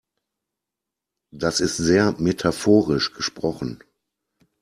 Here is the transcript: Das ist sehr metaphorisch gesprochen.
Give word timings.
Das 1.31 1.59
ist 1.59 1.77
sehr 1.77 2.15
metaphorisch 2.19 3.13
gesprochen. 3.13 3.83